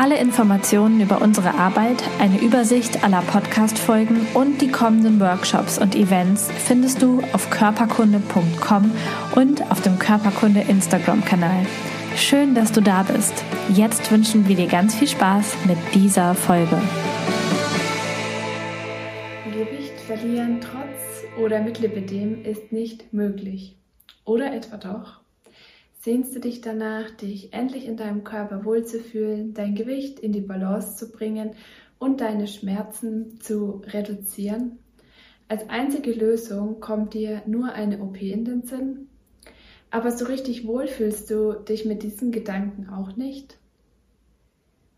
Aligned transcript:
Alle 0.00 0.18
Informationen 0.18 1.02
über 1.02 1.20
unsere 1.20 1.56
Arbeit, 1.56 2.02
eine 2.20 2.40
Übersicht 2.40 3.04
aller 3.04 3.20
Podcast-Folgen 3.20 4.26
und 4.32 4.62
die 4.62 4.70
kommenden 4.70 5.20
Workshops 5.20 5.76
und 5.76 5.94
Events 5.94 6.50
findest 6.50 7.02
du 7.02 7.20
auf 7.34 7.50
körperkunde.com 7.50 8.92
und 9.36 9.70
auf 9.70 9.82
dem 9.82 9.98
Körperkunde 9.98 10.62
Instagram-Kanal. 10.62 11.66
Schön, 12.16 12.54
dass 12.54 12.72
du 12.72 12.80
da 12.80 13.02
bist. 13.02 13.44
Jetzt 13.74 14.10
wünschen 14.10 14.48
wir 14.48 14.56
dir 14.56 14.68
ganz 14.68 14.94
viel 14.94 15.06
Spaß 15.06 15.66
mit 15.66 15.76
dieser 15.92 16.34
Folge. 16.34 16.80
Gewicht 19.52 20.00
verlieren 20.06 20.62
trotz 20.62 21.44
oder 21.44 21.60
mit 21.60 21.78
Lipidem 21.78 22.42
ist 22.46 22.72
nicht 22.72 23.12
möglich. 23.12 23.76
Oder 24.24 24.54
etwa 24.54 24.78
doch? 24.78 25.20
Sehnst 26.02 26.34
du 26.34 26.40
dich 26.40 26.62
danach, 26.62 27.10
dich 27.10 27.52
endlich 27.52 27.84
in 27.84 27.98
deinem 27.98 28.24
Körper 28.24 28.64
wohlzufühlen, 28.64 29.52
dein 29.52 29.74
Gewicht 29.74 30.18
in 30.18 30.32
die 30.32 30.40
Balance 30.40 30.96
zu 30.96 31.12
bringen 31.12 31.50
und 31.98 32.22
deine 32.22 32.46
Schmerzen 32.46 33.38
zu 33.38 33.82
reduzieren? 33.84 34.78
Als 35.46 35.68
einzige 35.68 36.12
Lösung 36.12 36.80
kommt 36.80 37.12
dir 37.12 37.42
nur 37.44 37.74
eine 37.74 38.00
OP 38.00 38.16
in 38.22 38.46
den 38.46 38.62
Sinn? 38.62 39.08
Aber 39.90 40.10
so 40.10 40.24
richtig 40.24 40.66
wohl 40.66 40.86
fühlst 40.86 41.30
du 41.30 41.52
dich 41.52 41.84
mit 41.84 42.02
diesen 42.02 42.32
Gedanken 42.32 42.88
auch 42.88 43.16
nicht? 43.16 43.58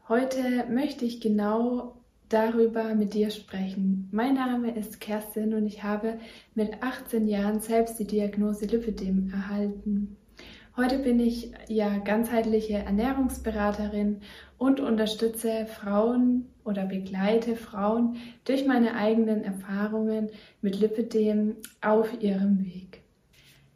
Heute 0.08 0.66
möchte 0.70 1.04
ich 1.04 1.20
genau 1.20 1.96
darüber 2.28 2.94
mit 2.94 3.14
dir 3.14 3.30
sprechen. 3.30 4.08
Mein 4.12 4.34
Name 4.34 4.78
ist 4.78 5.00
Kerstin 5.00 5.52
und 5.54 5.66
ich 5.66 5.82
habe 5.82 6.20
mit 6.54 6.80
18 6.80 7.26
Jahren 7.26 7.58
selbst 7.58 7.98
die 7.98 8.06
Diagnose 8.06 8.66
Lipidem 8.66 9.32
erhalten. 9.32 10.16
Heute 10.74 10.98
bin 10.98 11.20
ich 11.20 11.52
ja 11.68 11.98
ganzheitliche 11.98 12.78
Ernährungsberaterin 12.78 14.22
und 14.56 14.80
unterstütze 14.80 15.66
Frauen 15.66 16.46
oder 16.64 16.86
begleite 16.86 17.56
Frauen 17.56 18.16
durch 18.46 18.66
meine 18.66 18.94
eigenen 18.94 19.44
Erfahrungen 19.44 20.30
mit 20.62 20.80
Lipidem 20.80 21.56
auf 21.82 22.22
ihrem 22.22 22.64
Weg. 22.64 23.02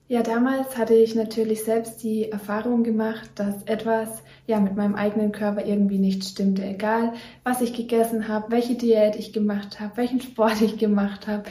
Ja, 0.09 0.23
damals 0.23 0.79
hatte 0.79 0.95
ich 0.95 1.15
natürlich 1.17 1.65
selbst 1.65 2.03
die 2.03 2.31
Erfahrung 2.31 2.83
gemacht, 2.83 3.29
dass 3.35 3.65
etwas 3.65 4.23
ja 4.47 4.61
mit 4.61 4.77
meinem 4.77 4.95
eigenen 4.95 5.33
Körper 5.33 5.67
irgendwie 5.67 5.99
nicht 5.99 6.25
stimmte. 6.25 6.65
Egal, 6.65 7.13
was 7.43 7.61
ich 7.61 7.75
gegessen 7.75 8.29
habe, 8.29 8.53
welche 8.53 8.77
Diät 8.77 9.17
ich 9.17 9.35
gemacht 9.35 9.81
habe, 9.81 9.97
welchen 9.97 10.21
Sport 10.21 10.63
ich 10.63 10.79
gemacht 10.79 11.27
habe, 11.27 11.43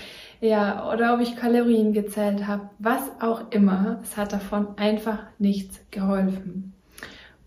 ja, 0.45 0.91
oder 0.91 1.13
ob 1.13 1.21
ich 1.21 1.35
Kalorien 1.35 1.93
gezählt 1.93 2.47
habe, 2.47 2.69
was 2.79 3.01
auch 3.19 3.51
immer. 3.51 3.99
Es 4.03 4.15
hat 4.17 4.33
davon 4.33 4.77
einfach 4.77 5.19
nichts 5.39 5.79
geholfen. 5.91 6.73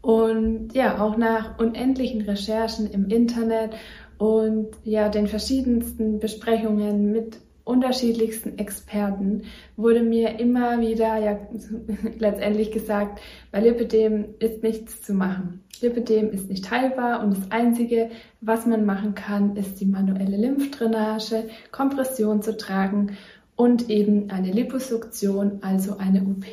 Und 0.01 0.75
ja, 0.75 1.01
auch 1.01 1.17
nach 1.17 1.59
unendlichen 1.59 2.23
Recherchen 2.23 2.91
im 2.91 3.09
Internet 3.09 3.75
und 4.19 4.69
ja, 4.85 5.09
den 5.09 5.27
verschiedensten 5.27 6.19
Besprechungen 6.19 7.13
mit 7.13 7.39
unterschiedlichsten 7.69 8.59
Experten 8.59 9.43
wurde 9.77 10.03
mir 10.03 10.41
immer 10.41 10.81
wieder 10.81 11.17
ja 11.19 11.39
letztendlich 12.19 12.73
gesagt, 12.73 13.21
bei 13.53 13.61
Lipidem 13.61 14.35
ist 14.39 14.63
nichts 14.63 15.03
zu 15.03 15.13
machen. 15.13 15.63
Lipidem 15.81 16.31
ist 16.31 16.49
nicht 16.49 16.71
heilbar 16.71 17.23
und 17.23 17.37
das 17.37 17.51
Einzige, 17.51 18.11
was 18.41 18.67
man 18.67 18.85
machen 18.85 19.15
kann, 19.15 19.55
ist 19.57 19.81
die 19.81 19.87
manuelle 19.87 20.37
Lymphdrainage, 20.37 21.45
Kompression 21.71 22.43
zu 22.43 22.57
tragen 22.57 23.17
und 23.55 23.91
eben 23.91 24.31
eine 24.31 24.51
Liposuktion, 24.51 25.59
also 25.61 25.99
eine 25.99 26.23
OP. 26.23 26.47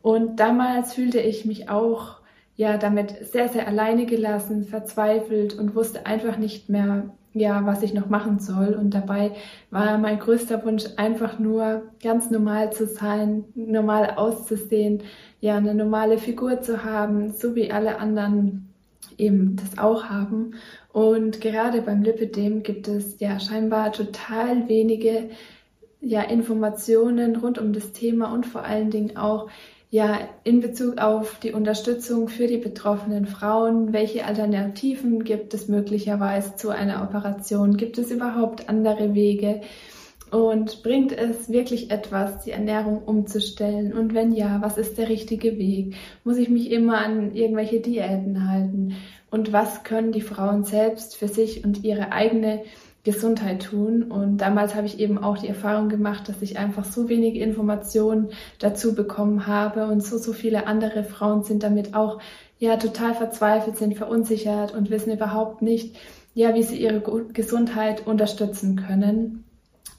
Und 0.00 0.38
damals 0.38 0.94
fühlte 0.94 1.18
ich 1.18 1.44
mich 1.44 1.68
auch 1.68 2.18
ja 2.56 2.78
damit 2.78 3.26
sehr, 3.32 3.48
sehr 3.48 3.66
alleine 3.66 4.06
gelassen, 4.06 4.64
verzweifelt 4.64 5.54
und 5.54 5.74
wusste 5.74 6.06
einfach 6.06 6.38
nicht 6.38 6.68
mehr, 6.68 7.10
ja, 7.34 7.66
was 7.66 7.82
ich 7.82 7.92
noch 7.92 8.08
machen 8.08 8.38
soll. 8.38 8.74
Und 8.74 8.94
dabei 8.94 9.32
war 9.70 9.98
mein 9.98 10.18
größter 10.18 10.64
Wunsch 10.64 10.84
einfach 10.96 11.38
nur 11.38 11.82
ganz 12.02 12.30
normal 12.30 12.72
zu 12.72 12.86
sein, 12.86 13.44
normal 13.54 14.14
auszusehen, 14.16 15.02
ja, 15.40 15.56
eine 15.56 15.74
normale 15.74 16.18
Figur 16.18 16.62
zu 16.62 16.84
haben, 16.84 17.32
so 17.32 17.54
wie 17.54 17.70
alle 17.70 17.98
anderen 17.98 18.68
eben 19.18 19.56
das 19.56 19.78
auch 19.78 20.04
haben. 20.04 20.54
Und 20.92 21.40
gerade 21.40 21.82
beim 21.82 22.02
Lipidem 22.02 22.62
gibt 22.62 22.88
es 22.88 23.18
ja 23.18 23.38
scheinbar 23.40 23.92
total 23.92 24.68
wenige 24.68 25.30
ja, 26.00 26.22
Informationen 26.22 27.36
rund 27.36 27.58
um 27.58 27.72
das 27.72 27.92
Thema 27.92 28.32
und 28.32 28.46
vor 28.46 28.62
allen 28.62 28.90
Dingen 28.90 29.16
auch 29.16 29.48
ja, 29.94 30.18
in 30.42 30.60
Bezug 30.60 30.98
auf 30.98 31.38
die 31.38 31.52
Unterstützung 31.52 32.26
für 32.26 32.48
die 32.48 32.58
betroffenen 32.58 33.26
Frauen, 33.26 33.92
welche 33.92 34.24
Alternativen 34.24 35.22
gibt 35.22 35.54
es 35.54 35.68
möglicherweise 35.68 36.56
zu 36.56 36.70
einer 36.70 37.04
Operation? 37.04 37.76
Gibt 37.76 37.98
es 37.98 38.10
überhaupt 38.10 38.68
andere 38.68 39.14
Wege? 39.14 39.60
Und 40.32 40.82
bringt 40.82 41.16
es 41.16 41.48
wirklich 41.48 41.92
etwas, 41.92 42.42
die 42.42 42.50
Ernährung 42.50 43.04
umzustellen? 43.04 43.92
Und 43.92 44.14
wenn 44.14 44.32
ja, 44.32 44.58
was 44.60 44.78
ist 44.78 44.98
der 44.98 45.08
richtige 45.08 45.58
Weg? 45.58 45.94
Muss 46.24 46.38
ich 46.38 46.48
mich 46.48 46.72
immer 46.72 46.98
an 46.98 47.32
irgendwelche 47.32 47.78
Diäten 47.78 48.50
halten? 48.50 48.96
Und 49.30 49.52
was 49.52 49.84
können 49.84 50.10
die 50.10 50.22
Frauen 50.22 50.64
selbst 50.64 51.14
für 51.14 51.28
sich 51.28 51.64
und 51.64 51.84
ihre 51.84 52.10
eigene 52.10 52.64
Gesundheit 53.04 53.62
tun. 53.62 54.02
Und 54.02 54.38
damals 54.38 54.74
habe 54.74 54.86
ich 54.86 54.98
eben 54.98 55.18
auch 55.18 55.38
die 55.38 55.48
Erfahrung 55.48 55.88
gemacht, 55.88 56.28
dass 56.28 56.42
ich 56.42 56.58
einfach 56.58 56.84
so 56.84 57.08
wenige 57.08 57.38
Informationen 57.38 58.30
dazu 58.58 58.94
bekommen 58.94 59.46
habe 59.46 59.86
und 59.86 60.02
so, 60.02 60.18
so 60.18 60.32
viele 60.32 60.66
andere 60.66 61.04
Frauen 61.04 61.44
sind 61.44 61.62
damit 61.62 61.94
auch 61.94 62.20
ja 62.58 62.76
total 62.76 63.14
verzweifelt, 63.14 63.76
sind 63.76 63.96
verunsichert 63.96 64.74
und 64.74 64.90
wissen 64.90 65.12
überhaupt 65.12 65.60
nicht, 65.62 65.96
ja, 66.32 66.54
wie 66.54 66.62
sie 66.62 66.80
ihre 66.80 67.00
Gesundheit 67.32 68.06
unterstützen 68.06 68.76
können. 68.76 69.44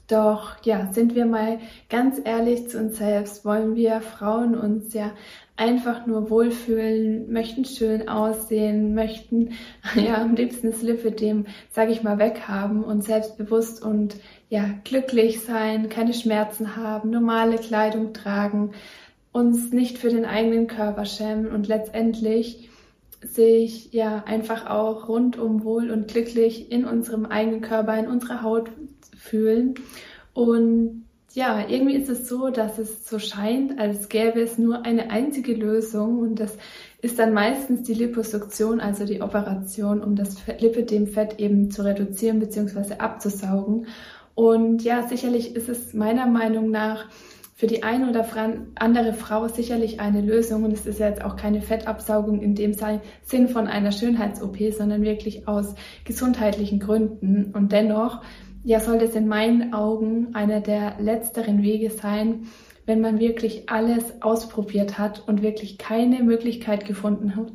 Doch 0.08 0.64
ja, 0.64 0.92
sind 0.92 1.16
wir 1.16 1.26
mal 1.26 1.58
ganz 1.88 2.20
ehrlich 2.22 2.68
zu 2.68 2.78
uns 2.78 2.98
selbst, 2.98 3.44
wollen 3.44 3.74
wir 3.74 4.00
Frauen 4.00 4.54
uns 4.54 4.94
ja 4.94 5.12
einfach 5.56 6.06
nur 6.06 6.30
wohlfühlen, 6.30 7.32
möchten 7.32 7.64
schön 7.64 8.08
aussehen, 8.08 8.94
möchten 8.94 9.54
ja 9.96 10.22
am 10.22 10.36
liebsten 10.36 10.70
das 10.70 10.82
Lipidem, 10.82 11.46
sage 11.72 11.90
ich 11.90 12.02
mal, 12.02 12.18
weghaben 12.18 12.84
und 12.84 13.02
selbstbewusst 13.02 13.82
und 13.82 14.16
ja 14.48 14.66
glücklich 14.84 15.40
sein, 15.40 15.88
keine 15.88 16.14
Schmerzen 16.14 16.76
haben, 16.76 17.10
normale 17.10 17.56
Kleidung 17.56 18.12
tragen, 18.12 18.72
uns 19.32 19.72
nicht 19.72 19.98
für 19.98 20.10
den 20.10 20.24
eigenen 20.24 20.68
Körper 20.68 21.04
schämen 21.04 21.50
und 21.50 21.66
letztendlich 21.66 22.70
sich 23.22 23.92
ja 23.92 24.22
einfach 24.26 24.66
auch 24.70 25.08
rundum 25.08 25.64
wohl 25.64 25.90
und 25.90 26.08
glücklich 26.08 26.70
in 26.70 26.84
unserem 26.84 27.26
eigenen 27.26 27.60
Körper, 27.60 27.98
in 27.98 28.06
unserer 28.06 28.42
Haut 28.42 28.70
fühlen 29.26 29.74
und 30.32 31.04
ja, 31.36 31.68
irgendwie 31.68 31.96
ist 31.96 32.08
es 32.08 32.28
so, 32.28 32.48
dass 32.48 32.78
es 32.78 33.06
so 33.06 33.18
scheint, 33.18 33.78
als 33.78 34.08
gäbe 34.08 34.40
es 34.40 34.56
nur 34.56 34.86
eine 34.86 35.10
einzige 35.10 35.52
Lösung 35.52 36.20
und 36.20 36.40
das 36.40 36.56
ist 37.02 37.18
dann 37.18 37.34
meistens 37.34 37.82
die 37.82 37.92
Liposuktion, 37.92 38.80
also 38.80 39.04
die 39.04 39.20
Operation, 39.20 40.02
um 40.02 40.16
das 40.16 40.36
Lipidem-Fett 40.46 41.38
eben 41.38 41.70
zu 41.70 41.84
reduzieren 41.84 42.40
bzw. 42.40 42.94
abzusaugen. 42.94 43.86
Und 44.34 44.82
ja, 44.82 45.06
sicherlich 45.06 45.54
ist 45.54 45.68
es 45.68 45.92
meiner 45.92 46.26
Meinung 46.26 46.70
nach 46.70 47.06
für 47.54 47.66
die 47.66 47.82
eine 47.82 48.10
oder 48.10 48.26
andere 48.74 49.14
Frau 49.14 49.48
sicherlich 49.48 50.00
eine 50.00 50.20
Lösung. 50.20 50.64
Und 50.64 50.72
es 50.72 50.86
ist 50.86 50.98
jetzt 50.98 51.24
auch 51.24 51.36
keine 51.36 51.62
Fettabsaugung 51.62 52.42
in 52.42 52.54
dem 52.54 52.74
Sinn 53.22 53.48
von 53.48 53.66
einer 53.66 53.92
Schönheits-OP, 53.92 54.58
sondern 54.76 55.02
wirklich 55.02 55.48
aus 55.48 55.74
gesundheitlichen 56.04 56.80
Gründen. 56.80 57.52
Und 57.54 57.72
dennoch 57.72 58.22
ja, 58.66 58.80
sollte 58.80 59.04
es 59.04 59.14
in 59.14 59.28
meinen 59.28 59.72
Augen 59.72 60.34
einer 60.34 60.60
der 60.60 60.96
letzteren 60.98 61.62
Wege 61.62 61.88
sein, 61.88 62.48
wenn 62.84 63.00
man 63.00 63.20
wirklich 63.20 63.70
alles 63.70 64.20
ausprobiert 64.22 64.98
hat 64.98 65.22
und 65.28 65.40
wirklich 65.40 65.78
keine 65.78 66.24
Möglichkeit 66.24 66.84
gefunden 66.84 67.36
hat, 67.36 67.52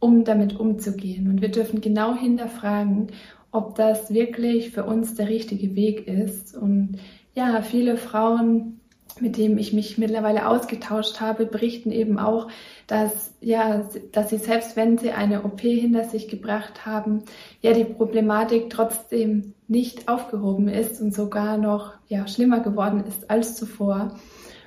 um 0.00 0.22
damit 0.22 0.60
umzugehen. 0.60 1.28
Und 1.28 1.40
wir 1.40 1.50
dürfen 1.50 1.80
genau 1.80 2.14
hinterfragen, 2.14 3.06
ob 3.50 3.74
das 3.76 4.12
wirklich 4.12 4.70
für 4.70 4.84
uns 4.84 5.14
der 5.14 5.30
richtige 5.30 5.74
Weg 5.76 6.06
ist. 6.06 6.54
Und 6.54 6.98
ja, 7.34 7.62
viele 7.62 7.96
Frauen 7.96 8.80
mit 9.20 9.36
dem 9.36 9.58
ich 9.58 9.72
mich 9.72 9.98
mittlerweile 9.98 10.46
ausgetauscht 10.48 11.20
habe, 11.20 11.46
berichten 11.46 11.92
eben 11.92 12.18
auch, 12.18 12.48
dass, 12.86 13.34
ja, 13.40 13.84
dass 14.12 14.30
sie 14.30 14.38
selbst 14.38 14.76
wenn 14.76 14.98
sie 14.98 15.10
eine 15.12 15.44
OP 15.44 15.60
hinter 15.60 16.04
sich 16.04 16.28
gebracht 16.28 16.86
haben, 16.86 17.22
ja, 17.60 17.72
die 17.72 17.84
Problematik 17.84 18.70
trotzdem 18.70 19.54
nicht 19.68 20.08
aufgehoben 20.08 20.68
ist 20.68 21.00
und 21.00 21.14
sogar 21.14 21.56
noch, 21.56 21.92
ja, 22.08 22.26
schlimmer 22.26 22.60
geworden 22.60 23.04
ist 23.06 23.30
als 23.30 23.56
zuvor. 23.56 24.16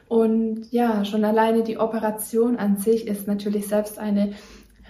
Und 0.08 0.72
ja, 0.72 1.06
schon 1.06 1.26
alleine 1.26 1.64
die 1.64 1.78
Operation 1.78 2.58
an 2.58 2.78
sich 2.78 3.08
ist 3.08 3.28
natürlich 3.28 3.68
selbst 3.68 3.98
eine 3.98 4.34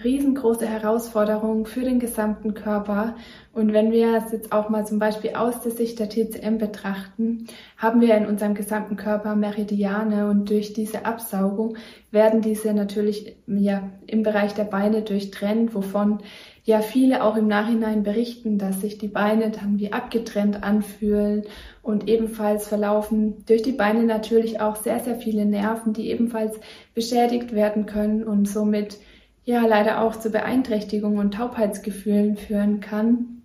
riesengroße 0.02 0.66
Herausforderung 0.66 1.66
für 1.66 1.82
den 1.82 2.00
gesamten 2.00 2.54
Körper. 2.54 3.14
Und 3.52 3.72
wenn 3.72 3.92
wir 3.92 4.16
es 4.16 4.32
jetzt 4.32 4.50
auch 4.52 4.68
mal 4.68 4.84
zum 4.84 4.98
Beispiel 4.98 5.34
aus 5.34 5.60
der 5.60 5.70
Sicht 5.70 6.00
der 6.00 6.08
TCM 6.08 6.58
betrachten, 6.58 7.46
haben 7.76 8.00
wir 8.00 8.16
in 8.16 8.26
unserem 8.26 8.54
gesamten 8.54 8.96
Körper 8.96 9.36
Meridiane 9.36 10.28
und 10.28 10.50
durch 10.50 10.72
diese 10.72 11.04
Absaugung 11.04 11.76
werden 12.10 12.40
diese 12.40 12.74
natürlich 12.74 13.36
ja 13.46 13.90
im 14.06 14.24
Bereich 14.24 14.54
der 14.54 14.64
Beine 14.64 15.02
durchtrennt, 15.02 15.74
wovon 15.74 16.18
ja 16.64 16.80
viele 16.80 17.22
auch 17.22 17.36
im 17.36 17.46
Nachhinein 17.46 18.02
berichten, 18.02 18.58
dass 18.58 18.80
sich 18.80 18.98
die 18.98 19.08
Beine 19.08 19.50
dann 19.50 19.78
wie 19.78 19.92
abgetrennt 19.92 20.62
anfühlen 20.64 21.44
und 21.82 22.08
ebenfalls 22.08 22.66
verlaufen 22.66 23.44
durch 23.46 23.62
die 23.62 23.72
Beine 23.72 24.04
natürlich 24.04 24.60
auch 24.60 24.76
sehr, 24.76 24.98
sehr 25.00 25.16
viele 25.16 25.44
Nerven, 25.44 25.92
die 25.92 26.10
ebenfalls 26.10 26.58
beschädigt 26.94 27.52
werden 27.52 27.84
können 27.86 28.24
und 28.24 28.48
somit 28.48 28.98
ja 29.44 29.66
leider 29.66 30.00
auch 30.00 30.16
zu 30.16 30.30
Beeinträchtigungen 30.30 31.18
und 31.18 31.34
Taubheitsgefühlen 31.34 32.36
führen 32.36 32.80
kann. 32.80 33.42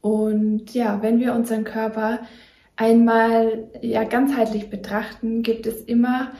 Und 0.00 0.74
ja, 0.74 1.02
wenn 1.02 1.20
wir 1.20 1.34
unseren 1.34 1.64
Körper 1.64 2.20
einmal 2.76 3.68
ja 3.80 4.04
ganzheitlich 4.04 4.70
betrachten, 4.70 5.42
gibt 5.42 5.66
es 5.66 5.82
immer 5.82 6.32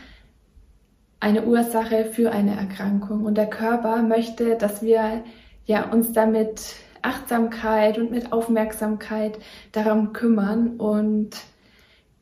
eine 1.20 1.44
Ursache 1.44 2.04
für 2.04 2.30
eine 2.30 2.56
Erkrankung 2.56 3.24
und 3.24 3.36
der 3.36 3.50
Körper 3.50 4.02
möchte, 4.02 4.56
dass 4.56 4.82
wir 4.82 5.24
ja 5.64 5.90
uns 5.90 6.12
damit 6.12 6.76
Achtsamkeit 7.02 7.98
und 7.98 8.10
mit 8.10 8.32
Aufmerksamkeit 8.32 9.38
darum 9.72 10.12
kümmern 10.12 10.76
und 10.76 11.30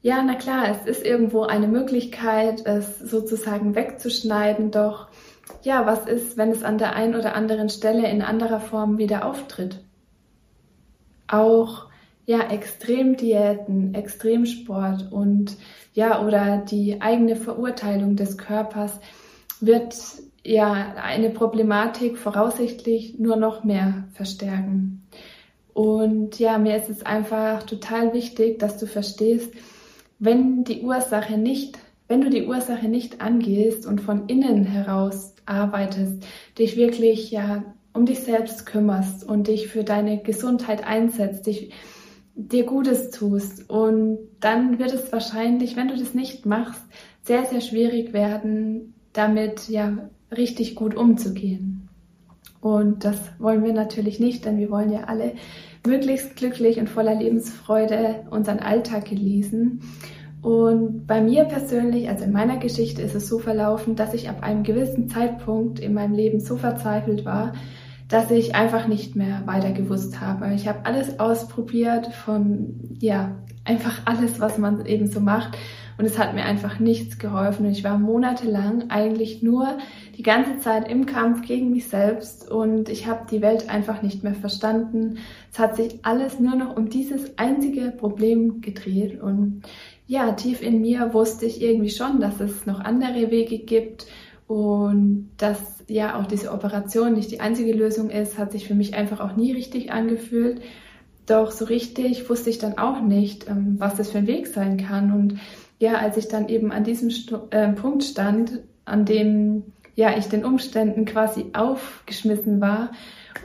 ja, 0.02 0.22
na 0.22 0.34
klar, 0.34 0.68
es 0.70 0.86
ist 0.86 1.04
irgendwo 1.04 1.42
eine 1.42 1.66
Möglichkeit, 1.66 2.64
es 2.64 3.00
sozusagen 3.00 3.74
wegzuschneiden, 3.74 4.70
doch 4.70 5.08
ja, 5.62 5.86
was 5.86 6.06
ist, 6.06 6.36
wenn 6.36 6.50
es 6.50 6.62
an 6.62 6.78
der 6.78 6.94
einen 6.94 7.14
oder 7.14 7.34
anderen 7.34 7.68
Stelle 7.68 8.08
in 8.08 8.22
anderer 8.22 8.60
Form 8.60 8.98
wieder 8.98 9.24
auftritt? 9.24 9.80
Auch 11.28 11.86
ja, 12.24 12.40
Extremdiäten, 12.50 13.94
Extremsport 13.94 15.12
und 15.12 15.56
ja, 15.94 16.24
oder 16.24 16.58
die 16.58 17.00
eigene 17.00 17.36
Verurteilung 17.36 18.16
des 18.16 18.36
Körpers 18.36 19.00
wird 19.60 19.96
ja 20.44 20.94
eine 21.02 21.30
Problematik 21.30 22.18
voraussichtlich 22.18 23.18
nur 23.18 23.36
noch 23.36 23.64
mehr 23.64 24.04
verstärken. 24.12 25.06
Und 25.72 26.38
ja, 26.38 26.58
mir 26.58 26.76
ist 26.76 26.88
es 26.88 27.04
einfach 27.04 27.64
total 27.64 28.12
wichtig, 28.14 28.58
dass 28.58 28.78
du 28.78 28.86
verstehst, 28.86 29.52
wenn 30.18 30.64
die 30.64 30.82
Ursache 30.82 31.36
nicht, 31.36 31.78
wenn 32.08 32.20
du 32.20 32.30
die 32.30 32.46
Ursache 32.46 32.88
nicht 32.88 33.20
angehst 33.20 33.86
und 33.86 34.00
von 34.00 34.28
innen 34.28 34.64
heraus 34.64 35.34
arbeitest, 35.44 36.24
dich 36.58 36.76
wirklich 36.76 37.30
ja 37.30 37.64
um 37.92 38.06
dich 38.06 38.20
selbst 38.20 38.66
kümmerst 38.66 39.24
und 39.24 39.48
dich 39.48 39.68
für 39.68 39.82
deine 39.82 40.22
Gesundheit 40.22 40.86
einsetzt, 40.86 41.46
dich 41.46 41.72
dir 42.34 42.64
Gutes 42.64 43.10
tust 43.10 43.68
und 43.70 44.18
dann 44.40 44.78
wird 44.78 44.92
es 44.92 45.10
wahrscheinlich, 45.10 45.76
wenn 45.76 45.88
du 45.88 45.96
das 45.96 46.14
nicht 46.14 46.44
machst, 46.44 46.82
sehr 47.22 47.46
sehr 47.46 47.60
schwierig 47.60 48.12
werden, 48.12 48.94
damit 49.12 49.68
ja 49.68 50.10
richtig 50.30 50.74
gut 50.74 50.94
umzugehen. 50.94 51.88
Und 52.60 53.04
das 53.04 53.18
wollen 53.38 53.64
wir 53.64 53.72
natürlich 53.72 54.20
nicht, 54.20 54.44
denn 54.44 54.58
wir 54.58 54.70
wollen 54.70 54.90
ja 54.90 55.04
alle 55.04 55.34
möglichst 55.86 56.36
glücklich 56.36 56.78
und 56.78 56.90
voller 56.90 57.14
Lebensfreude 57.14 58.26
unseren 58.30 58.58
Alltag 58.58 59.06
genießen. 59.06 59.80
Und 60.46 61.08
bei 61.08 61.20
mir 61.20 61.46
persönlich, 61.46 62.08
also 62.08 62.22
in 62.22 62.30
meiner 62.30 62.58
Geschichte, 62.58 63.02
ist 63.02 63.16
es 63.16 63.26
so 63.26 63.40
verlaufen, 63.40 63.96
dass 63.96 64.14
ich 64.14 64.28
ab 64.28 64.44
einem 64.44 64.62
gewissen 64.62 65.08
Zeitpunkt 65.08 65.80
in 65.80 65.92
meinem 65.92 66.14
Leben 66.14 66.38
so 66.38 66.56
verzweifelt 66.56 67.24
war, 67.24 67.54
dass 68.06 68.30
ich 68.30 68.54
einfach 68.54 68.86
nicht 68.86 69.16
mehr 69.16 69.42
weiter 69.46 69.72
gewusst 69.72 70.20
habe. 70.20 70.54
Ich 70.54 70.68
habe 70.68 70.86
alles 70.86 71.18
ausprobiert 71.18 72.14
von, 72.14 72.96
ja, 73.00 73.34
einfach 73.64 74.02
alles, 74.04 74.38
was 74.38 74.56
man 74.56 74.86
eben 74.86 75.08
so 75.08 75.18
macht. 75.18 75.58
Und 75.98 76.04
es 76.04 76.16
hat 76.16 76.34
mir 76.34 76.44
einfach 76.44 76.78
nichts 76.78 77.18
geholfen. 77.18 77.66
Und 77.66 77.72
ich 77.72 77.82
war 77.82 77.98
monatelang 77.98 78.90
eigentlich 78.90 79.42
nur 79.42 79.78
die 80.16 80.22
ganze 80.22 80.60
Zeit 80.60 80.88
im 80.88 81.06
Kampf 81.06 81.44
gegen 81.44 81.70
mich 81.70 81.88
selbst 81.88 82.48
und 82.48 82.88
ich 82.88 83.06
habe 83.06 83.26
die 83.30 83.42
Welt 83.42 83.68
einfach 83.68 84.02
nicht 84.02 84.22
mehr 84.22 84.34
verstanden. 84.34 85.18
Es 85.50 85.58
hat 85.58 85.74
sich 85.74 86.04
alles 86.04 86.38
nur 86.38 86.54
noch 86.54 86.76
um 86.76 86.88
dieses 86.88 87.36
einzige 87.38 87.90
Problem 87.90 88.60
gedreht 88.60 89.20
und 89.20 89.62
ja, 90.06 90.32
tief 90.32 90.62
in 90.62 90.80
mir 90.80 91.12
wusste 91.12 91.46
ich 91.46 91.60
irgendwie 91.60 91.90
schon, 91.90 92.20
dass 92.20 92.40
es 92.40 92.66
noch 92.66 92.80
andere 92.80 93.30
Wege 93.30 93.58
gibt 93.58 94.06
und 94.46 95.30
dass 95.36 95.58
ja 95.88 96.18
auch 96.18 96.26
diese 96.26 96.52
Operation 96.52 97.14
nicht 97.14 97.30
die 97.32 97.40
einzige 97.40 97.72
Lösung 97.72 98.10
ist, 98.10 98.38
hat 98.38 98.52
sich 98.52 98.66
für 98.66 98.74
mich 98.74 98.94
einfach 98.94 99.20
auch 99.20 99.36
nie 99.36 99.52
richtig 99.52 99.92
angefühlt. 99.92 100.60
Doch 101.26 101.50
so 101.50 101.64
richtig 101.64 102.30
wusste 102.30 102.50
ich 102.50 102.58
dann 102.58 102.78
auch 102.78 103.00
nicht, 103.00 103.48
ähm, 103.48 103.76
was 103.78 103.96
das 103.96 104.10
für 104.10 104.18
ein 104.18 104.28
Weg 104.28 104.46
sein 104.46 104.76
kann. 104.76 105.12
Und 105.12 105.40
ja, 105.80 105.94
als 105.94 106.16
ich 106.16 106.28
dann 106.28 106.48
eben 106.48 106.70
an 106.70 106.84
diesem 106.84 107.10
äh, 107.50 107.72
Punkt 107.72 108.04
stand, 108.04 108.60
an 108.84 109.04
dem 109.04 109.64
ja 109.96 110.16
ich 110.16 110.28
den 110.28 110.44
Umständen 110.44 111.06
quasi 111.06 111.46
aufgeschmissen 111.54 112.60
war 112.60 112.90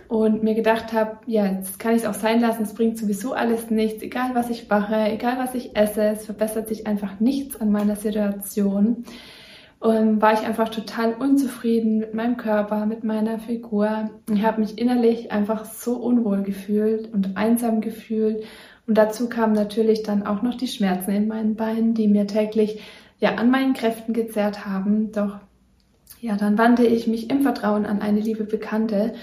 und 0.08 0.44
mir 0.44 0.54
gedacht 0.54 0.94
habe, 0.94 1.18
ja, 1.26 1.46
jetzt 1.46 1.80
kann 1.80 1.96
ich 1.96 2.04
es 2.04 2.08
auch 2.08 2.14
sein 2.14 2.42
lassen, 2.42 2.64
es 2.64 2.74
bringt 2.74 2.98
sowieso 2.98 3.34
alles 3.34 3.72
nichts, 3.72 4.04
egal 4.04 4.32
was 4.36 4.50
ich 4.50 4.70
mache, 4.70 4.96
egal 5.10 5.38
was 5.38 5.56
ich 5.56 5.76
esse, 5.76 6.04
es 6.04 6.26
verbessert 6.26 6.68
sich 6.68 6.86
einfach 6.86 7.20
nichts 7.20 7.60
an 7.60 7.72
meiner 7.72 7.96
Situation. 7.96 9.06
Und 9.80 10.22
war 10.22 10.34
ich 10.34 10.42
einfach 10.42 10.70
total 10.70 11.14
unzufrieden 11.14 11.98
mit 11.98 12.14
meinem 12.14 12.38
Körper, 12.38 12.86
mit 12.86 13.04
meiner 13.04 13.40
Figur. 13.40 14.12
Ich 14.32 14.44
habe 14.44 14.62
mich 14.62 14.78
innerlich 14.78 15.32
einfach 15.32 15.66
so 15.66 15.96
unwohl 15.96 16.44
gefühlt 16.44 17.12
und 17.12 17.36
einsam 17.36 17.82
gefühlt. 17.82 18.44
Und 18.86 19.00
dazu 19.00 19.28
kamen 19.28 19.54
natürlich 19.54 20.04
dann 20.04 20.28
auch 20.28 20.44
noch 20.44 20.54
die 20.54 20.68
Schmerzen 20.68 21.12
in 21.12 21.28
meinen 21.28 21.56
Beinen, 21.56 21.96
die 21.96 22.08
mir 22.08 22.28
täglich 22.28 22.80
ja 23.18 23.36
an 23.36 23.50
meinen 23.50 23.74
Kräften 23.74 24.14
gezerrt 24.14 24.68
haben. 24.68 25.12
Doch 25.14 25.40
ja, 26.22 26.38
dann 26.38 26.60
wandte 26.60 26.86
ich 26.86 27.08
mich 27.08 27.32
im 27.32 27.42
Vertrauen 27.42 27.88
an 27.88 28.00
eine 28.00 28.20
liebe 28.20 28.44
Bekannte, 28.44 29.14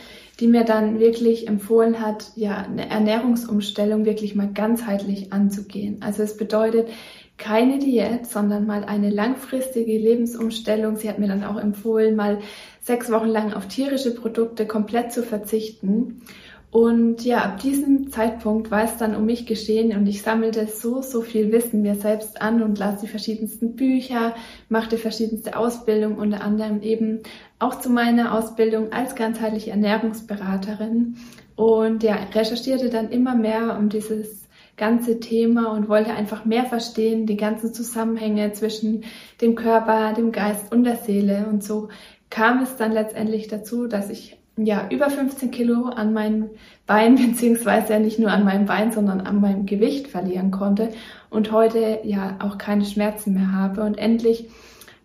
die 0.41 0.49
mir 0.49 0.65
dann 0.65 0.99
wirklich 0.99 1.47
empfohlen 1.47 2.01
hat, 2.01 2.33
ja, 2.35 2.57
eine 2.57 2.91
Ernährungsumstellung 2.91 4.05
wirklich 4.05 4.35
mal 4.35 4.53
ganzheitlich 4.53 5.33
anzugehen. 5.33 6.03
Also 6.03 6.25
es 6.25 6.37
bedeutet 6.37 6.89
keine 7.37 7.79
Diät, 7.79 8.27
sondern 8.27 8.67
mal 8.67 8.85
eine 8.85 9.11
langfristige 9.11 9.97
Lebensumstellung. 9.97 10.97
Sie 10.97 11.09
hat 11.09 11.21
mir 11.21 11.29
dann 11.29 11.45
auch 11.45 11.57
empfohlen, 11.57 12.17
mal 12.17 12.41
sechs 12.81 13.13
Wochen 13.13 13.29
lang 13.29 13.53
auf 13.53 13.69
tierische 13.69 14.13
Produkte 14.13 14.67
komplett 14.67 15.13
zu 15.13 15.23
verzichten. 15.23 16.23
Und 16.71 17.25
ja, 17.25 17.45
ab 17.45 17.61
diesem 17.61 18.11
Zeitpunkt 18.11 18.71
war 18.71 18.85
es 18.85 18.99
dann 18.99 19.17
um 19.17 19.25
mich 19.25 19.47
geschehen 19.47 19.97
und 19.97 20.07
ich 20.07 20.21
sammelte 20.21 20.67
so, 20.67 21.01
so 21.01 21.23
viel 21.23 21.51
Wissen 21.51 21.81
mir 21.81 21.95
selbst 21.95 22.43
an 22.43 22.63
und 22.63 22.79
las 22.79 23.01
die 23.01 23.07
verschiedensten 23.07 23.75
Bücher, 23.75 24.35
machte 24.69 24.99
verschiedenste 24.99 25.57
Ausbildungen, 25.57 26.19
unter 26.19 26.43
anderem 26.43 26.83
eben 26.83 27.21
auch 27.59 27.81
zu 27.81 27.89
meiner 27.89 28.35
Ausbildung 28.35 28.93
als 28.93 29.15
ganzheitliche 29.15 29.71
Ernährungsberaterin. 29.71 31.17
Und 31.57 32.03
ja, 32.03 32.19
recherchierte 32.35 32.91
dann 32.91 33.11
immer 33.11 33.35
mehr 33.35 33.77
um 33.79 33.89
dieses 33.89 34.47
ganze 34.77 35.21
Thema 35.21 35.73
und 35.73 35.89
wollte 35.89 36.13
einfach 36.13 36.45
mehr 36.45 36.67
verstehen, 36.67 37.27
die 37.27 37.37
ganzen 37.37 37.73
Zusammenhänge 37.75 38.53
zwischen 38.53 39.05
dem 39.41 39.55
Körper, 39.55 40.13
dem 40.13 40.33
Geist 40.33 40.71
und 40.71 40.85
der 40.85 40.97
Seele. 40.97 41.47
Und 41.51 41.65
so 41.65 41.89
kam 42.31 42.63
es 42.63 42.77
dann 42.77 42.93
letztendlich 42.93 43.49
dazu, 43.49 43.87
dass 43.89 44.11
ich 44.11 44.38
ja, 44.65 44.89
über 44.91 45.11
15 45.11 45.51
Kilo 45.51 45.87
an 45.87 46.13
meinem 46.13 46.51
Bein, 46.87 47.15
beziehungsweise 47.31 48.01
nicht 48.01 48.19
nur 48.19 48.31
an 48.31 48.45
meinem 48.45 48.67
Bein, 48.67 48.93
sondern 48.93 49.21
an 49.21 49.41
meinem 49.41 49.67
Gewicht 49.67 50.09
verlieren 50.09 50.51
konnte 50.51 50.91
und 51.31 51.53
heute 51.53 52.01
ja 52.05 52.37
auch 52.41 52.59
keine 52.59 52.85
Schmerzen 52.85 53.35
mehr 53.35 53.53
habe. 53.53 53.83
Und 53.83 53.99
endlich 53.99 54.49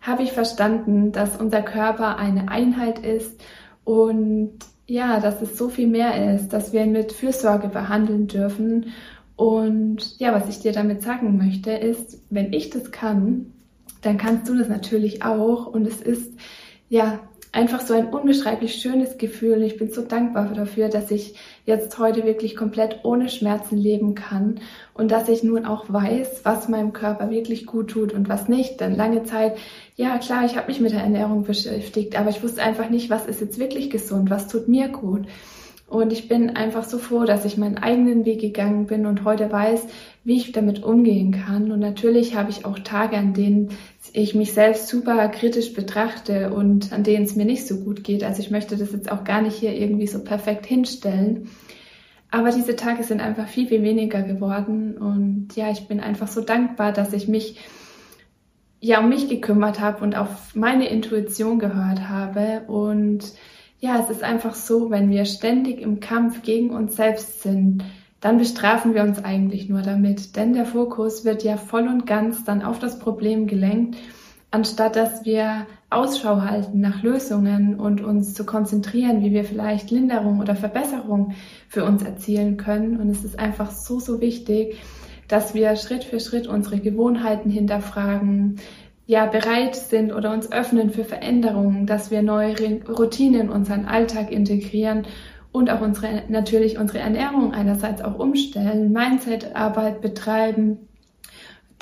habe 0.01 0.23
ich 0.23 0.31
verstanden, 0.31 1.11
dass 1.11 1.37
unser 1.37 1.61
Körper 1.61 2.17
eine 2.17 2.49
Einheit 2.49 2.99
ist 2.99 3.41
und 3.83 4.59
ja, 4.85 5.19
dass 5.19 5.41
es 5.41 5.57
so 5.57 5.69
viel 5.69 5.87
mehr 5.87 6.35
ist, 6.35 6.49
dass 6.49 6.73
wir 6.73 6.83
ihn 6.83 6.91
mit 6.91 7.13
Fürsorge 7.13 7.69
behandeln 7.69 8.27
dürfen. 8.27 8.87
Und 9.35 10.19
ja, 10.19 10.33
was 10.33 10.49
ich 10.49 10.59
dir 10.59 10.73
damit 10.73 11.01
sagen 11.01 11.37
möchte, 11.37 11.71
ist, 11.71 12.21
wenn 12.29 12.51
ich 12.53 12.69
das 12.69 12.91
kann, 12.91 13.53
dann 14.01 14.17
kannst 14.17 14.47
du 14.47 14.57
das 14.57 14.67
natürlich 14.67 15.23
auch. 15.23 15.67
Und 15.67 15.87
es 15.87 16.01
ist 16.01 16.33
ja 16.89 17.19
einfach 17.53 17.81
so 17.81 17.93
ein 17.93 18.07
unbeschreiblich 18.07 18.75
schönes 18.75 19.17
Gefühl. 19.19 19.61
Ich 19.61 19.77
bin 19.77 19.91
so 19.91 20.01
dankbar 20.01 20.51
dafür, 20.53 20.89
dass 20.89 21.11
ich 21.11 21.35
jetzt 21.65 21.97
heute 21.99 22.25
wirklich 22.25 22.55
komplett 22.55 23.01
ohne 23.03 23.29
Schmerzen 23.29 23.77
leben 23.77 24.15
kann 24.15 24.59
und 24.95 25.11
dass 25.11 25.29
ich 25.29 25.43
nun 25.43 25.65
auch 25.65 25.85
weiß, 25.87 26.41
was 26.43 26.67
meinem 26.67 26.93
Körper 26.93 27.29
wirklich 27.29 27.67
gut 27.67 27.91
tut 27.91 28.11
und 28.11 28.27
was 28.27 28.49
nicht. 28.49 28.81
Denn 28.81 28.95
lange 28.95 29.23
Zeit, 29.23 29.55
ja 29.95 30.17
klar, 30.17 30.43
ich 30.45 30.57
habe 30.57 30.67
mich 30.67 30.81
mit 30.81 30.91
der 30.91 31.01
Ernährung 31.01 31.43
beschäftigt, 31.43 32.19
aber 32.19 32.31
ich 32.31 32.41
wusste 32.41 32.63
einfach 32.63 32.89
nicht, 32.89 33.11
was 33.11 33.27
ist 33.27 33.39
jetzt 33.39 33.59
wirklich 33.59 33.91
gesund, 33.91 34.31
was 34.31 34.47
tut 34.47 34.67
mir 34.67 34.89
gut. 34.89 35.27
Und 35.87 36.11
ich 36.11 36.27
bin 36.27 36.55
einfach 36.55 36.83
so 36.83 36.97
froh, 36.97 37.23
dass 37.23 37.45
ich 37.45 37.57
meinen 37.57 37.77
eigenen 37.77 38.25
Weg 38.25 38.41
gegangen 38.41 38.87
bin 38.87 39.05
und 39.05 39.25
heute 39.25 39.51
weiß, 39.51 39.85
wie 40.23 40.37
ich 40.37 40.51
damit 40.51 40.81
umgehen 40.81 41.31
kann. 41.31 41.71
Und 41.71 41.79
natürlich 41.79 42.35
habe 42.35 42.49
ich 42.49 42.65
auch 42.65 42.79
Tage, 42.79 43.17
an 43.17 43.33
denen 43.33 43.69
ich 44.11 44.33
mich 44.33 44.53
selbst 44.53 44.87
super 44.87 45.27
kritisch 45.29 45.73
betrachte 45.73 46.53
und 46.53 46.91
an 46.93 47.03
denen 47.03 47.25
es 47.25 47.35
mir 47.35 47.45
nicht 47.45 47.67
so 47.67 47.81
gut 47.81 48.03
geht. 48.03 48.23
Also 48.23 48.41
ich 48.41 48.49
möchte 48.49 48.75
das 48.75 48.91
jetzt 48.91 49.11
auch 49.11 49.23
gar 49.23 49.41
nicht 49.41 49.55
hier 49.55 49.75
irgendwie 49.75 50.07
so 50.07 50.23
perfekt 50.23 50.65
hinstellen. 50.65 51.49
Aber 52.31 52.49
diese 52.49 52.75
Tage 52.75 53.03
sind 53.03 53.21
einfach 53.21 53.47
viel, 53.47 53.67
viel 53.67 53.83
weniger 53.83 54.23
geworden. 54.23 54.97
Und 54.97 55.55
ja, 55.55 55.69
ich 55.69 55.87
bin 55.87 55.99
einfach 55.99 56.27
so 56.27 56.41
dankbar, 56.41 56.91
dass 56.91 57.13
ich 57.13 57.27
mich 57.27 57.59
ja 58.79 58.99
um 58.99 59.09
mich 59.09 59.29
gekümmert 59.29 59.79
habe 59.79 60.03
und 60.03 60.15
auf 60.15 60.55
meine 60.55 60.89
Intuition 60.89 61.59
gehört 61.59 62.09
habe 62.09 62.63
und 62.67 63.33
ja, 63.83 63.99
es 63.99 64.09
ist 64.09 64.23
einfach 64.23 64.55
so, 64.55 64.91
wenn 64.91 65.09
wir 65.09 65.25
ständig 65.25 65.81
im 65.81 65.99
Kampf 65.99 66.41
gegen 66.41 66.69
uns 66.69 66.95
selbst 66.95 67.41
sind, 67.41 67.83
dann 68.21 68.37
bestrafen 68.37 68.93
wir 68.93 69.03
uns 69.03 69.21
eigentlich 69.21 69.67
nur 69.67 69.81
damit. 69.81 70.37
Denn 70.37 70.53
der 70.53 70.65
Fokus 70.65 71.25
wird 71.25 71.43
ja 71.43 71.57
voll 71.57 71.89
und 71.89 72.05
ganz 72.05 72.45
dann 72.45 72.61
auf 72.61 72.79
das 72.79 72.97
Problem 72.97 73.45
gelenkt, 73.45 73.97
anstatt 74.51 74.95
dass 74.95 75.25
wir 75.25 75.67
Ausschau 75.89 76.43
halten 76.43 76.79
nach 76.79 77.03
Lösungen 77.03 77.77
und 77.77 78.01
uns 78.01 78.33
zu 78.33 78.45
konzentrieren, 78.45 79.21
wie 79.21 79.33
wir 79.33 79.43
vielleicht 79.43 79.91
Linderung 79.91 80.39
oder 80.39 80.55
Verbesserung 80.55 81.33
für 81.67 81.83
uns 81.83 82.03
erzielen 82.03 82.55
können. 82.55 83.01
Und 83.01 83.09
es 83.09 83.25
ist 83.25 83.37
einfach 83.37 83.71
so, 83.71 83.99
so 83.99 84.21
wichtig, 84.21 84.77
dass 85.27 85.53
wir 85.53 85.75
Schritt 85.75 86.05
für 86.05 86.21
Schritt 86.21 86.47
unsere 86.47 86.79
Gewohnheiten 86.79 87.49
hinterfragen, 87.49 88.61
ja 89.05 89.25
bereit 89.25 89.75
sind 89.75 90.13
oder 90.13 90.31
uns 90.31 90.51
öffnen 90.51 90.91
für 90.91 91.03
Veränderungen, 91.03 91.85
dass 91.85 92.11
wir 92.11 92.21
neue 92.21 92.55
Routinen 92.87 93.41
in 93.41 93.49
unseren 93.49 93.85
Alltag 93.85 94.31
integrieren 94.31 95.05
und 95.51 95.69
auch 95.69 95.81
unsere, 95.81 96.23
natürlich 96.29 96.77
unsere 96.77 96.99
Ernährung 96.99 97.53
einerseits 97.53 98.01
auch 98.01 98.17
umstellen, 98.17 98.91
Mindset-Arbeit 98.91 100.01
betreiben. 100.01 100.87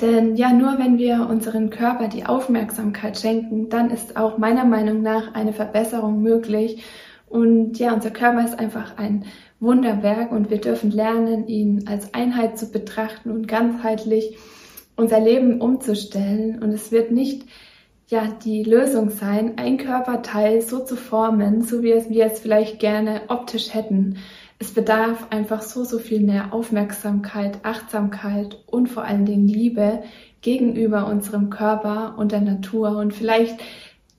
Denn 0.00 0.36
ja, 0.36 0.52
nur 0.52 0.78
wenn 0.78 0.98
wir 0.98 1.28
unseren 1.30 1.70
Körper 1.70 2.08
die 2.08 2.26
Aufmerksamkeit 2.26 3.18
schenken, 3.18 3.68
dann 3.68 3.90
ist 3.90 4.16
auch 4.16 4.36
meiner 4.36 4.64
Meinung 4.64 5.00
nach 5.00 5.34
eine 5.34 5.52
Verbesserung 5.52 6.22
möglich. 6.22 6.84
Und 7.28 7.78
ja, 7.78 7.94
unser 7.94 8.10
Körper 8.10 8.44
ist 8.44 8.58
einfach 8.58 8.98
ein 8.98 9.24
Wunderwerk 9.60 10.32
und 10.32 10.50
wir 10.50 10.60
dürfen 10.60 10.90
lernen, 10.90 11.46
ihn 11.46 11.84
als 11.86 12.12
Einheit 12.14 12.58
zu 12.58 12.70
betrachten 12.70 13.30
und 13.30 13.46
ganzheitlich 13.46 14.36
unser 14.96 15.20
Leben 15.20 15.60
umzustellen. 15.60 16.62
Und 16.62 16.72
es 16.72 16.92
wird 16.92 17.10
nicht 17.10 17.44
ja 18.08 18.28
die 18.44 18.62
Lösung 18.62 19.10
sein, 19.10 19.54
ein 19.56 19.78
Körperteil 19.78 20.60
so 20.60 20.84
zu 20.84 20.96
formen, 20.96 21.62
so 21.62 21.82
wie 21.82 21.92
es 21.92 22.10
wir 22.10 22.26
es 22.26 22.40
vielleicht 22.40 22.78
gerne 22.78 23.22
optisch 23.28 23.74
hätten. 23.74 24.18
Es 24.58 24.72
bedarf 24.72 25.26
einfach 25.30 25.62
so, 25.62 25.82
so 25.82 25.98
viel 25.98 26.20
mehr 26.20 26.52
Aufmerksamkeit, 26.52 27.58
Achtsamkeit 27.64 28.62
und 28.66 28.88
vor 28.88 29.02
allen 29.04 29.24
Dingen 29.24 29.48
Liebe 29.48 30.04
gegenüber 30.40 31.06
unserem 31.06 31.50
Körper 31.50 32.14
und 32.18 32.30
der 32.30 32.42
Natur. 32.42 32.96
Und 32.98 33.12
vielleicht, 33.12 33.58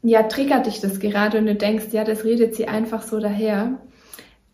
ja, 0.01 0.23
triggert 0.23 0.65
dich 0.65 0.81
das 0.81 0.99
gerade 0.99 1.37
und 1.37 1.45
du 1.45 1.55
denkst, 1.55 1.85
ja, 1.91 2.03
das 2.03 2.25
redet 2.25 2.55
sie 2.55 2.67
einfach 2.67 3.03
so 3.03 3.19
daher. 3.19 3.79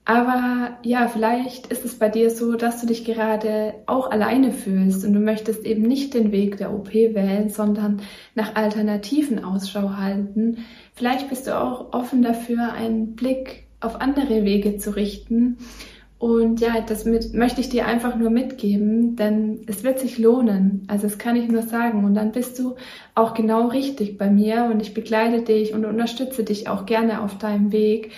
Aber 0.06 0.80
ja, 0.84 1.08
vielleicht 1.08 1.68
ist 1.68 1.86
es 1.86 2.00
bei 2.00 2.10
dir 2.10 2.32
so, 2.32 2.56
dass 2.56 2.82
du 2.82 2.88
dich 2.88 3.06
gerade 3.06 3.76
auch 3.86 4.10
alleine 4.10 4.52
fühlst 4.52 5.06
und 5.06 5.14
du 5.14 5.20
möchtest 5.20 5.66
eben 5.66 5.84
nicht 5.84 6.16
den 6.16 6.32
Weg 6.32 6.58
der 6.58 6.74
OP 6.74 6.94
wählen, 6.94 7.50
sondern 7.50 8.02
nach 8.34 8.56
Alternativen 8.56 9.44
Ausschau 9.44 9.98
halten. 9.98 10.66
Vielleicht 10.96 11.30
bist 11.30 11.46
du 11.46 11.60
auch 11.60 11.94
offen 11.94 12.24
dafür, 12.24 12.74
einen 12.74 13.16
Blick 13.16 13.68
auf 13.82 14.02
andere 14.02 14.44
Wege 14.44 14.78
zu 14.78 14.96
richten. 14.96 15.58
Und 16.18 16.60
ja, 16.60 16.82
das 16.82 17.06
mit, 17.06 17.34
möchte 17.34 17.62
ich 17.62 17.70
dir 17.70 17.86
einfach 17.86 18.18
nur 18.18 18.30
mitgeben, 18.30 19.16
denn 19.16 19.62
es 19.68 19.84
wird 19.84 20.00
sich 20.00 20.18
lohnen. 20.18 20.84
Also 20.88 21.04
das 21.04 21.18
kann 21.18 21.38
ich 21.38 21.48
nur 21.48 21.62
sagen. 21.62 22.04
Und 22.04 22.14
dann 22.14 22.34
bist 22.34 22.60
du 22.60 22.76
auch 23.16 23.34
genau 23.34 23.68
richtig 23.68 24.18
bei 24.18 24.30
mir 24.30 24.66
und 24.66 24.82
ich 24.82 24.94
begleite 24.94 25.44
dich 25.44 25.74
und 25.74 25.86
unterstütze 25.86 26.44
dich 26.44 26.68
auch 26.68 26.86
gerne 26.86 27.22
auf 27.22 27.38
deinem 27.38 27.72
Weg 27.72 28.12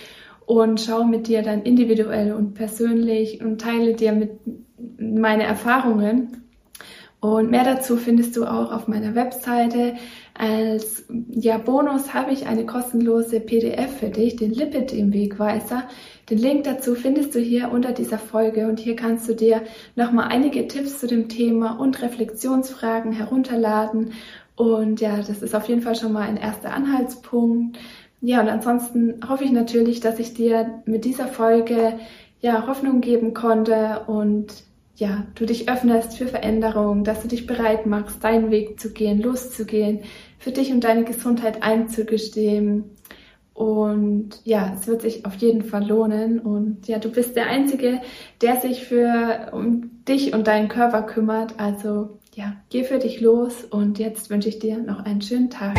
und 0.52 0.82
schaue 0.82 1.06
mit 1.06 1.28
dir 1.28 1.40
dann 1.40 1.62
individuell 1.62 2.34
und 2.34 2.52
persönlich 2.52 3.40
und 3.40 3.58
teile 3.58 3.94
dir 3.94 4.12
mit 4.12 4.32
meine 4.98 5.44
Erfahrungen. 5.44 6.44
Und 7.20 7.50
mehr 7.50 7.64
dazu 7.64 7.96
findest 7.96 8.36
du 8.36 8.44
auch 8.44 8.70
auf 8.70 8.86
meiner 8.86 9.14
Webseite. 9.14 9.94
Als 10.34 11.06
ja, 11.30 11.56
Bonus 11.56 12.12
habe 12.12 12.32
ich 12.32 12.48
eine 12.48 12.66
kostenlose 12.66 13.40
PDF 13.40 13.96
für 13.98 14.10
dich, 14.10 14.36
den 14.36 14.52
Lipid-Wegweiser. 14.52 15.84
Den 16.28 16.38
Link 16.38 16.64
dazu 16.64 16.96
findest 16.96 17.34
du 17.34 17.38
hier 17.38 17.70
unter 17.72 17.92
dieser 17.92 18.18
Folge 18.18 18.66
und 18.68 18.78
hier 18.78 18.94
kannst 18.94 19.26
du 19.30 19.34
dir 19.34 19.62
nochmal 19.96 20.28
einige 20.28 20.68
Tipps 20.68 20.98
zu 20.98 21.06
dem 21.06 21.30
Thema 21.30 21.78
und 21.78 22.02
Reflexionsfragen 22.02 23.12
herunterladen. 23.12 24.12
Und 24.54 25.00
ja, 25.00 25.16
das 25.16 25.42
ist 25.42 25.54
auf 25.54 25.66
jeden 25.68 25.80
Fall 25.80 25.96
schon 25.96 26.12
mal 26.12 26.28
ein 26.28 26.36
erster 26.36 26.74
Anhaltspunkt. 26.74 27.78
Ja, 28.24 28.40
und 28.40 28.48
ansonsten 28.48 29.20
hoffe 29.28 29.42
ich 29.42 29.50
natürlich, 29.50 29.98
dass 29.98 30.20
ich 30.20 30.32
dir 30.32 30.82
mit 30.86 31.04
dieser 31.04 31.26
Folge 31.26 31.98
ja 32.40 32.68
Hoffnung 32.68 33.00
geben 33.00 33.34
konnte 33.34 34.02
und 34.06 34.64
ja, 34.94 35.26
du 35.34 35.44
dich 35.44 35.68
öffnest 35.68 36.16
für 36.16 36.28
Veränderung, 36.28 37.02
dass 37.02 37.22
du 37.22 37.28
dich 37.28 37.46
bereit 37.48 37.86
machst, 37.86 38.22
deinen 38.22 38.52
Weg 38.52 38.78
zu 38.78 38.92
gehen, 38.92 39.20
loszugehen, 39.20 40.00
für 40.38 40.52
dich 40.52 40.70
und 40.70 40.84
deine 40.84 41.02
Gesundheit 41.02 41.64
einzugestehen. 41.64 42.84
Und 43.54 44.40
ja, 44.44 44.72
es 44.78 44.86
wird 44.86 45.02
sich 45.02 45.26
auf 45.26 45.34
jeden 45.36 45.62
Fall 45.64 45.86
lohnen. 45.86 46.38
Und 46.38 46.86
ja, 46.86 47.00
du 47.00 47.10
bist 47.10 47.34
der 47.34 47.46
Einzige, 47.46 48.00
der 48.40 48.60
sich 48.60 48.84
für 48.84 49.50
um 49.52 50.04
dich 50.06 50.32
und 50.32 50.46
deinen 50.46 50.68
Körper 50.68 51.02
kümmert. 51.02 51.58
Also 51.58 52.18
ja, 52.34 52.54
geh 52.70 52.84
für 52.84 52.98
dich 52.98 53.20
los 53.20 53.64
und 53.64 53.98
jetzt 53.98 54.30
wünsche 54.30 54.48
ich 54.48 54.60
dir 54.60 54.78
noch 54.78 55.00
einen 55.04 55.22
schönen 55.22 55.50
Tag. 55.50 55.76